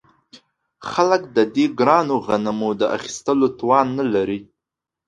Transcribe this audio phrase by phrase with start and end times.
[0.89, 4.39] خلک د دې ګرانو غنمو د اخیستلو توان نلري